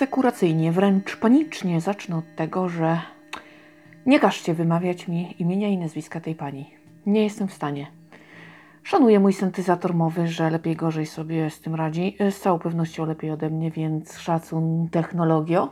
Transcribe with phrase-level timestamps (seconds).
[0.00, 3.00] asekuracyjnie, wręcz panicznie zacznę od tego, że
[4.06, 6.70] nie każcie wymawiać mi imienia i nazwiska tej pani.
[7.06, 7.86] Nie jestem w stanie.
[8.82, 12.16] Szanuję mój syntezator mowy, że lepiej gorzej sobie z tym radzi.
[12.30, 15.68] Z całą pewnością lepiej ode mnie, więc szacun technologio.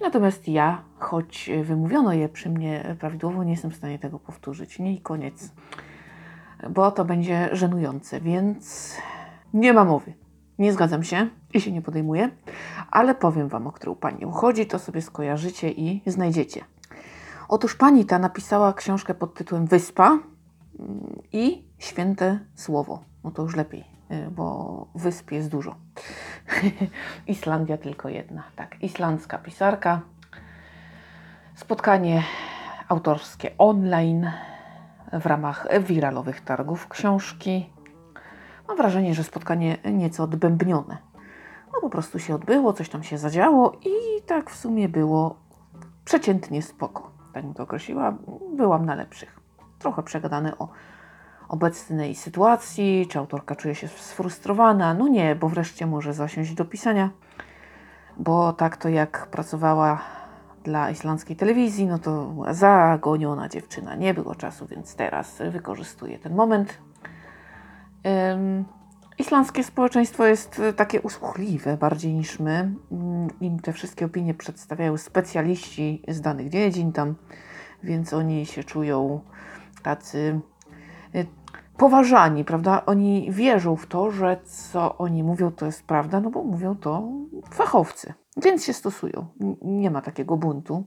[0.00, 4.78] Natomiast ja, choć wymówiono je przy mnie prawidłowo, nie jestem w stanie tego powtórzyć.
[4.78, 5.52] Nie i koniec.
[6.70, 8.96] Bo to będzie żenujące, więc
[9.54, 10.23] nie ma mowy.
[10.58, 12.30] Nie zgadzam się i się nie podejmuję,
[12.90, 16.64] ale powiem Wam, o którą pani uchodzi, to sobie skojarzycie i znajdziecie.
[17.48, 23.02] Otóż pani ta napisała książkę pod tytułem Wyspa mm, i Święte Słowo.
[23.24, 25.74] No to już lepiej, y, bo wysp jest dużo.
[27.26, 28.42] Islandia tylko jedna.
[28.56, 30.00] Tak, islandzka pisarka.
[31.54, 32.22] Spotkanie
[32.88, 34.30] autorskie online
[35.12, 37.73] w ramach wiralowych targów książki.
[38.68, 40.98] Mam wrażenie, że spotkanie nieco odbębnione.
[41.72, 45.36] No po prostu się odbyło, coś tam się zadziało i tak w sumie było
[46.04, 47.10] przeciętnie spoko.
[47.32, 48.14] Tak bym to określiła.
[48.56, 49.40] Byłam na lepszych.
[49.78, 50.68] Trochę przegadane o
[51.48, 54.94] obecnej sytuacji, czy autorka czuje się sfrustrowana.
[54.94, 57.10] No nie, bo wreszcie może zasiąść do pisania.
[58.16, 60.00] Bo tak to jak pracowała
[60.64, 63.94] dla islandzkiej telewizji, no to zagoniona dziewczyna.
[63.94, 66.78] Nie było czasu, więc teraz wykorzystuje ten moment.
[69.18, 72.74] Islandzkie społeczeństwo jest takie usłuchliwe bardziej niż my.
[73.40, 77.14] Im te wszystkie opinie przedstawiają specjaliści z danych dziedzin tam,
[77.82, 79.20] więc oni się czują
[79.82, 80.40] tacy
[81.14, 81.26] y,
[81.76, 82.86] poważani, prawda?
[82.86, 87.08] Oni wierzą w to, że co oni mówią to jest prawda, no bo mówią to
[87.50, 89.26] fachowcy, więc się stosują.
[89.62, 90.84] Nie ma takiego buntu.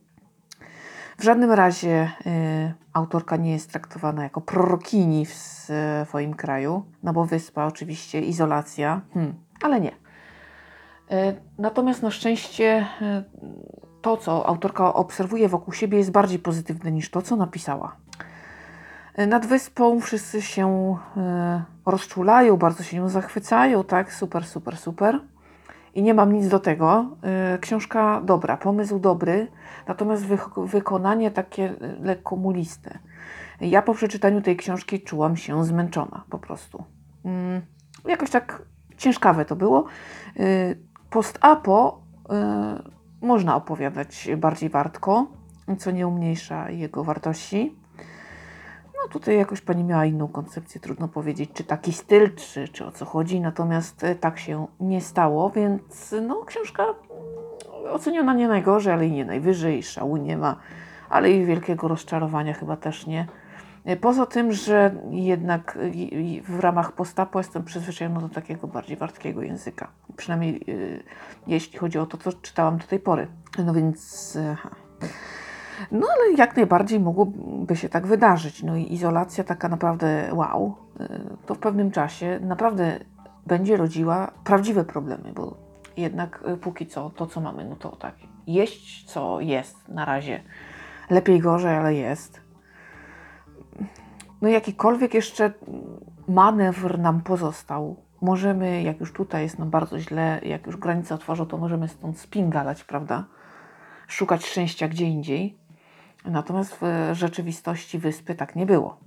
[1.18, 7.26] W żadnym razie y, autorka nie jest traktowana jako prorokini w swoim kraju, no bo
[7.26, 9.92] wyspa oczywiście, izolacja, hmm, ale nie.
[9.92, 9.96] Y,
[11.58, 13.24] natomiast na szczęście y,
[14.02, 17.96] to, co autorka obserwuje wokół siebie, jest bardziej pozytywne niż to, co napisała.
[19.28, 20.98] Nad wyspą wszyscy się
[21.86, 25.20] rozczulają, bardzo się nią zachwycają, tak, super, super, super.
[25.98, 27.06] I nie mam nic do tego.
[27.62, 29.48] Książka dobra, pomysł dobry,
[29.88, 33.00] natomiast wy wykonanie takie lekko muliste.
[33.62, 36.84] Ja po przeczytaniu tej książki czułam się zmęczona po prostu.
[37.26, 37.62] Mm,
[38.08, 38.62] jakoś tak
[38.98, 39.86] ciężkawe to było.
[41.10, 42.02] Post-apo
[43.22, 45.28] można opowiadać bardziej wartko,
[45.80, 47.76] co nie umniejsza jego wartości.
[49.08, 52.92] No tutaj jakoś pani miała inną koncepcję, trudno powiedzieć, czy taki styl, czy, czy o
[52.92, 56.86] co chodzi, natomiast e, tak się nie stało, więc no książka
[57.92, 60.56] oceniona nie najgorzej, ale i nie najwyżej, szału nie ma,
[61.10, 63.28] ale i wielkiego rozczarowania chyba też nie.
[63.86, 65.78] E, poza tym, że jednak
[66.48, 69.88] w ramach postapu jestem przyzwyczajona do takiego bardziej wartkiego języka.
[70.18, 70.64] Przynajmniej e,
[71.48, 73.28] jeśli chodzi o to, co czytałam do tej pory.
[73.66, 74.38] No więc...
[75.92, 78.64] No ale jak najbardziej mogłoby się tak wydarzyć.
[78.64, 81.08] No i izolacja taka naprawdę wow, y,
[81.46, 83.00] to w pewnym czasie naprawdę
[83.46, 85.58] będzie rodziła prawdziwe problemy, bo
[85.98, 88.16] jednak y, póki co to, co mamy, no to tak,
[88.48, 90.44] jeść co jest na razie.
[91.10, 92.42] Lepiej, gorzej, ale jest.
[94.42, 95.54] No jakikolwiek jeszcze
[96.28, 97.96] manewr nam pozostał.
[98.22, 102.20] Możemy, jak już tutaj jest nam bardzo źle, jak już granica otworzą, to możemy stąd
[102.20, 103.26] spingalać, prawda?
[104.08, 105.58] Szukać szczęścia gdzie indziej.
[106.32, 108.98] Natomiast w rzeczywistości wyspy tak nie było.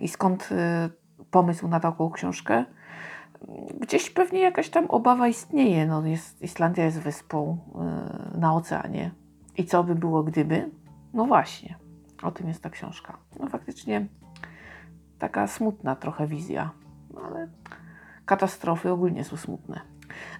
[0.00, 2.64] I skąd y, pomysł na taką książkę?
[3.80, 5.86] Gdzieś pewnie jakaś tam obawa istnieje.
[5.86, 7.58] No jest, Islandia jest wyspą
[8.34, 9.10] y, na oceanie.
[9.56, 10.70] I co by było gdyby?
[11.14, 11.76] No właśnie,
[12.22, 13.18] o tym jest ta książka.
[13.40, 14.06] No faktycznie
[15.18, 16.70] taka smutna trochę wizja,
[17.24, 17.48] ale
[18.26, 19.80] katastrofy ogólnie są smutne.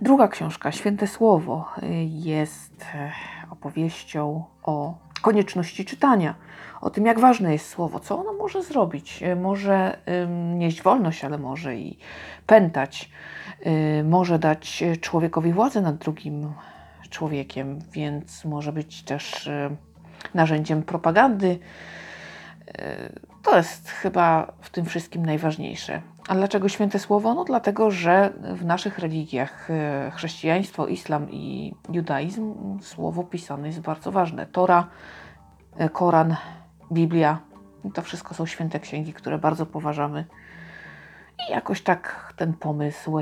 [0.01, 2.85] Druga książka, Święte Słowo, y, jest
[3.51, 6.35] opowieścią o konieczności czytania,
[6.81, 9.23] o tym, jak ważne jest słowo, co ono może zrobić.
[9.23, 9.99] E, może
[10.55, 11.99] nieść wolność, ale może i
[12.47, 13.11] pętać,
[13.65, 16.53] yy, może dać człowiekowi władzę nad drugim
[17.11, 19.51] człowiekiem, więc może być też
[20.35, 21.59] narzędziem propagandy.
[23.43, 26.03] To jest chyba w tym wszystkim najważniejsze.
[26.29, 27.35] A dlaczego święte słowo?
[27.35, 34.13] No dlatego, że w naszych religiach e, chrześcijaństwo, islam i judaizm słowo pisane jest bardzo
[34.13, 34.47] ważne.
[34.47, 34.89] Tora,
[35.77, 36.37] e, Koran,
[36.93, 37.39] Biblia
[37.95, 40.25] to wszystko są święte księgi, które bardzo poważamy.
[41.49, 43.19] I jakoś tak ten pomysł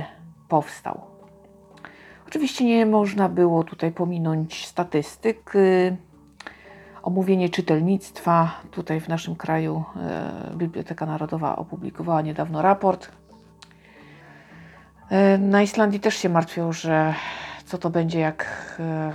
[0.48, 1.00] powstał.
[2.26, 5.52] Oczywiście nie można było tutaj pominąć statystyk
[7.06, 8.60] omówienie czytelnictwa.
[8.70, 13.08] Tutaj w naszym kraju e, Biblioteka Narodowa opublikowała niedawno raport.
[15.10, 17.14] E, na Islandii też się martwią, że
[17.64, 18.46] co to będzie, jak
[18.80, 19.12] e,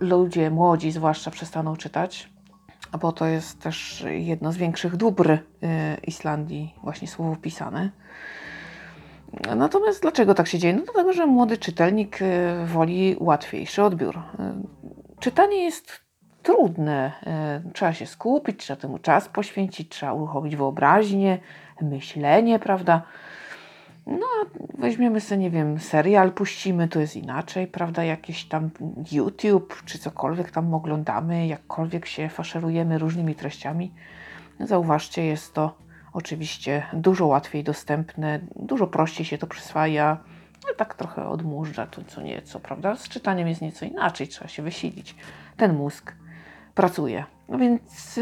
[0.00, 2.30] ludzie młodzi zwłaszcza przestaną czytać,
[3.00, 5.38] bo to jest też jedno z większych dóbr
[6.06, 7.90] Islandii, właśnie słowo pisane.
[9.56, 10.74] Natomiast dlaczego tak się dzieje?
[10.74, 12.18] No dlatego, że młody czytelnik
[12.66, 14.20] woli łatwiejszy odbiór.
[15.20, 16.02] Czytanie jest
[16.42, 17.12] trudne.
[17.26, 21.38] E, Trzeba się skupić, trzeba temu czas poświęcić, trzeba uruchomić wyobraźnię,
[21.82, 23.02] myślenie, prawda?
[24.06, 24.46] No, a
[24.78, 28.04] weźmiemy sobie, nie wiem, serial, puścimy, to jest inaczej, prawda?
[28.04, 28.70] Jakiś tam
[29.12, 33.92] YouTube czy cokolwiek tam oglądamy, jakkolwiek się faszerujemy różnymi treściami.
[34.60, 35.74] Zauważcie, jest to
[36.12, 40.18] oczywiście dużo łatwiej dostępne, dużo prościej się to przyswaja.
[40.68, 42.96] No, tak trochę odmurza to co nieco, prawda?
[42.96, 45.16] Z czytaniem jest nieco inaczej, trzeba się wysilić.
[45.56, 46.12] Ten mózg
[46.74, 47.24] pracuje.
[47.48, 48.20] No więc,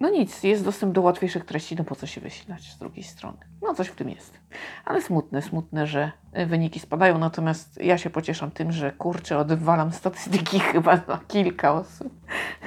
[0.00, 3.38] no nic, jest dostęp do łatwiejszych treści, no po co się wysilać z drugiej strony?
[3.62, 4.38] No coś w tym jest.
[4.84, 9.92] Ale smutne, smutne, że y, wyniki spadają, natomiast ja się pocieszam tym, że kurczę, odwalam
[9.92, 12.12] statystyki chyba na kilka osób.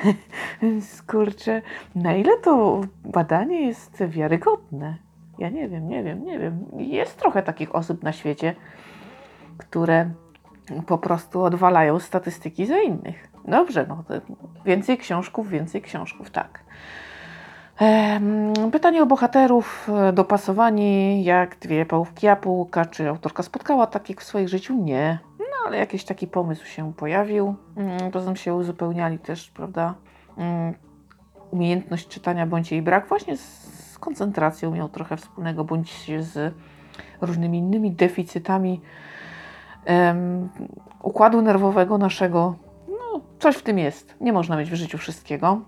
[0.61, 1.61] Więc kurczę,
[1.95, 4.97] na ile to badanie jest wiarygodne?
[5.39, 6.65] Ja nie wiem, nie wiem, nie wiem.
[6.77, 8.55] Jest trochę takich osób na świecie,
[9.57, 10.11] które
[10.87, 13.27] po prostu odwalają statystyki za innych.
[13.47, 14.03] Dobrze, no
[14.65, 16.63] więcej książków, więcej książków, tak.
[18.71, 22.85] Pytanie o bohaterów, dopasowani jak dwie pałówki jabłka.
[22.85, 24.75] Czy autorka spotkała takich w swoim życiu?
[24.83, 25.19] Nie.
[25.39, 27.55] No ale jakiś taki pomysł się pojawił.
[27.77, 29.93] Mm, Poza tym się uzupełniali też, prawda,
[30.37, 30.73] mm,
[31.51, 36.53] umiejętność czytania bądź jej brak właśnie z koncentracją miał trochę wspólnego, bądź z
[37.21, 38.81] różnymi innymi deficytami
[39.85, 40.49] em,
[41.01, 42.55] układu nerwowego naszego.
[42.87, 44.15] No, coś w tym jest.
[44.21, 45.61] Nie można mieć w życiu wszystkiego.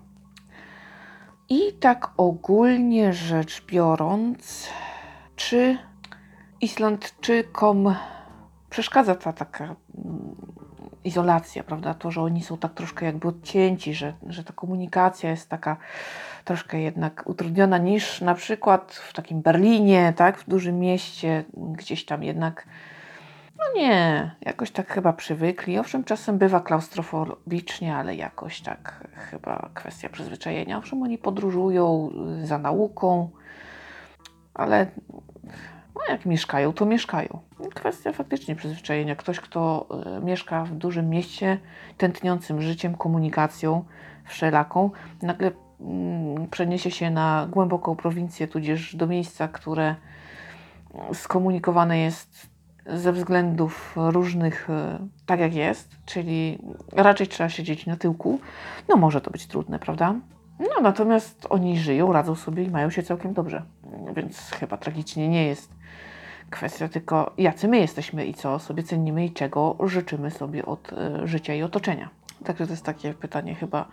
[1.48, 4.68] I tak ogólnie rzecz biorąc,
[5.36, 5.78] czy
[6.60, 7.94] Islandczykom
[8.70, 9.76] przeszkadza ta taka mm,
[11.04, 11.94] izolacja, prawda?
[11.94, 15.76] To, że oni są tak troszkę jakby odcięci, że, że ta komunikacja jest taka
[16.44, 20.38] troszkę jednak utrudniona niż na przykład w takim Berlinie, tak?
[20.38, 22.66] W dużym mieście, gdzieś tam jednak
[23.66, 25.78] no nie, jakoś tak chyba przywykli.
[25.78, 30.78] Owszem, czasem bywa klaustrofobicznie, ale jakoś tak chyba kwestia przyzwyczajenia.
[30.78, 32.10] Owszem, oni podróżują
[32.42, 33.30] y, za nauką,
[34.54, 34.86] ale
[35.94, 37.38] no jak mieszkają, to mieszkają.
[37.74, 39.16] Kwestia faktycznie przyzwyczajenia.
[39.16, 39.86] Ktoś, kto
[40.18, 41.58] y, mieszka w dużym mieście,
[41.98, 43.84] tętniącym życiem, komunikacją
[44.24, 44.90] wszelaką,
[45.22, 49.94] nagle mm, przeniesie się na głęboką prowincję, tudzież do miejsca, które
[51.12, 52.55] skomunikowane jest
[52.88, 56.58] ze względów różnych, e, tak jak jest, czyli
[56.92, 58.40] raczej trzeba siedzieć na tyłku.
[58.88, 60.14] No może to być trudne, prawda?
[60.60, 63.62] No natomiast oni żyją, radzą sobie i mają się całkiem dobrze.
[64.16, 65.76] Więc chyba tragicznie nie jest
[66.50, 71.26] kwestia tylko jacy my jesteśmy i co sobie cenimy i czego życzymy sobie od e,
[71.26, 72.10] życia i otoczenia.
[72.44, 73.88] Także to jest takie pytanie chyba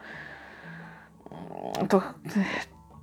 [1.90, 2.01] to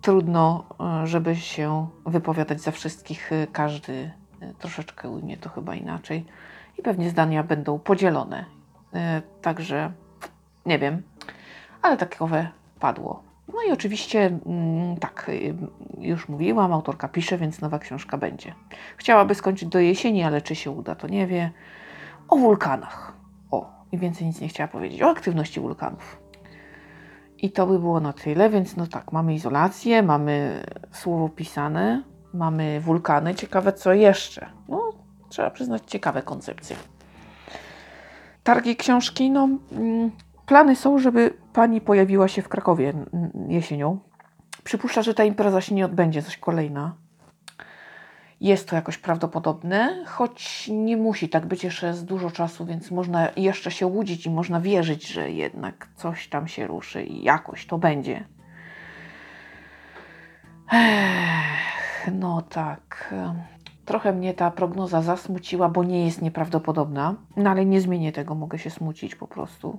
[0.01, 3.31] trudno, e, żeby się wypowiadać za wszystkich.
[3.53, 4.11] Każdy
[4.59, 6.27] troszeczkę ujmie to chyba inaczej
[6.79, 8.45] i pewnie zdania będą podzielone.
[8.95, 9.93] E, Także
[10.67, 11.03] nie wiem,
[11.83, 12.49] ale takowe
[12.81, 13.23] padło.
[13.55, 15.55] No i oczywiście, mm, tak, y,
[15.99, 18.55] już mówiłam, autorka pisze, więc nowa książka będzie.
[18.97, 21.51] Chciałaby skończyć do jesieni, ale czy się uda, to nie wie.
[22.29, 23.13] O wulkanach.
[23.51, 25.03] O, i więcej nic nie chciała powiedzieć.
[25.03, 26.21] O aktywności wulkanów.
[27.39, 32.03] I to by było na tyle, więc no tak, mamy izolację, mamy słowo pisane,
[32.35, 33.35] mamy wulkany.
[33.35, 34.51] Ciekawe co jeszcze.
[34.69, 34.93] No,
[35.29, 36.77] trzeba przyznać, ciekawe koncepcje.
[38.43, 40.11] Targi książki, no, mm,
[40.47, 42.93] plany są, żeby pani pojawiła się w Krakowie
[43.49, 43.99] jesienią.
[44.65, 46.95] Przypuszcza, że ta impreza się nie odbędzie, coś kolejna.
[48.41, 53.29] Jest to jakoś prawdopodobne, choć nie musi tak być, jeszcze jest dużo czasu, więc można
[53.37, 57.79] jeszcze się łudzić i można wierzyć, że jednak coś tam się ruszy i jakoś to
[57.79, 58.25] będzie.
[62.13, 63.15] No tak.
[63.85, 68.59] Trochę mnie ta prognoza zasmuciła, bo nie jest nieprawdopodobna, no ale nie zmienię tego, mogę
[68.59, 69.79] się smucić po prostu.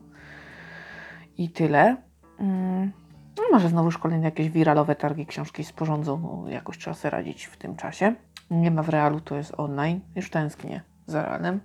[1.38, 1.98] I tyle.
[2.40, 2.92] Mm.
[3.38, 7.58] No, może znowuż kolejne jakieś wiralowe targi książki sporządzą, no, jakoś trzeba sobie radzić w
[7.58, 8.16] tym czasie.
[8.52, 10.00] Nie ma w realu, to jest online.
[10.16, 11.60] Już tęsknię za realem.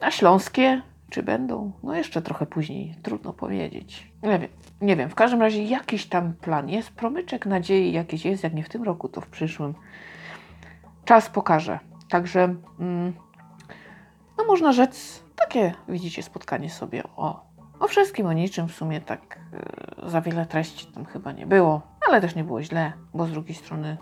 [0.00, 0.82] A śląskie?
[1.12, 1.72] Czy będą?
[1.82, 4.12] No jeszcze trochę później, trudno powiedzieć.
[4.22, 4.50] Nie wiem,
[4.80, 5.10] nie wiem.
[5.10, 8.82] W każdym razie jakiś tam plan jest, promyczek nadziei jakiś jest, jak nie w tym
[8.82, 9.74] roku, to w przyszłym.
[11.04, 11.78] Czas pokaże.
[12.08, 13.12] Także, mm,
[14.38, 17.46] no można rzec, takie, widzicie, spotkanie sobie o,
[17.80, 18.68] o wszystkim, o niczym.
[18.68, 19.40] W sumie tak
[20.04, 23.30] e, za wiele treści tam chyba nie było, ale też nie było źle, bo z
[23.30, 23.96] drugiej strony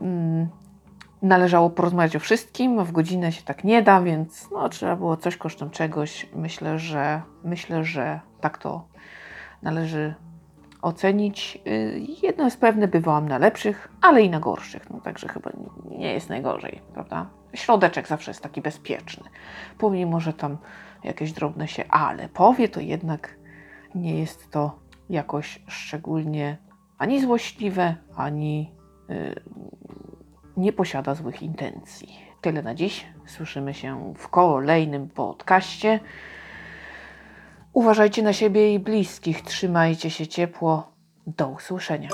[0.00, 0.48] mm,
[1.22, 2.84] należało porozmawiać o wszystkim.
[2.84, 6.26] W godzinę się tak nie da, więc no, trzeba było coś kosztem czegoś.
[6.34, 8.84] Myślę, że myślę, że tak to
[9.62, 10.14] należy
[10.82, 11.58] ocenić.
[11.66, 14.90] Y, Jedno jest pewne, bywałam na lepszych, ale i na gorszych.
[14.90, 15.50] No także chyba
[15.98, 17.26] nie jest najgorzej, prawda?
[17.54, 19.24] Środeczek zawsze jest taki bezpieczny.
[19.78, 20.56] Pomimo, że tam
[21.04, 23.36] jakieś drobne się ale powie, to jednak
[23.94, 24.78] nie jest to
[25.10, 26.56] jakoś szczególnie
[26.98, 28.72] ani złośliwe, ani
[29.10, 29.42] y,
[30.56, 32.18] nie posiada złych intencji.
[32.40, 33.06] Tyle na dziś.
[33.26, 36.00] Słyszymy się w kolejnym podcaście.
[37.72, 40.92] Uważajcie na siebie i bliskich, trzymajcie się ciepło.
[41.26, 42.08] Do usłyszenia.